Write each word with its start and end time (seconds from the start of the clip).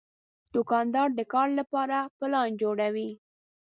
دوکاندار 0.55 1.07
د 1.15 1.21
کار 1.33 1.47
لپاره 1.59 1.97
پلان 2.17 2.49
جوړوي. 2.61 3.09